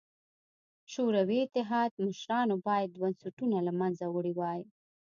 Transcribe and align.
شوروي 0.93 1.37
اتحاد 1.45 1.91
مشرانو 2.07 2.55
باید 2.67 2.91
بنسټونه 3.01 3.57
له 3.67 3.71
منځه 3.79 4.05
وړي 4.09 4.33
وای. 4.39 4.61